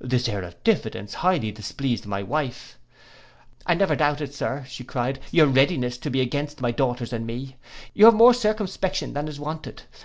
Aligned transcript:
—This 0.00 0.28
air 0.28 0.42
of 0.42 0.60
diffidence 0.64 1.14
highly 1.14 1.52
displeased 1.52 2.04
my 2.04 2.20
wife. 2.20 2.80
'I 3.64 3.74
never 3.74 3.94
doubted, 3.94 4.34
Sir,' 4.34 4.66
cried 4.88 5.20
she, 5.30 5.36
'your 5.36 5.46
readiness 5.46 5.98
to 5.98 6.10
be 6.10 6.20
against 6.20 6.60
my 6.60 6.72
daughters 6.72 7.12
and 7.12 7.24
me. 7.24 7.54
You 7.94 8.06
have 8.06 8.14
more 8.14 8.34
circumspection 8.34 9.12
than 9.12 9.28
is 9.28 9.38
wanted. 9.38 9.82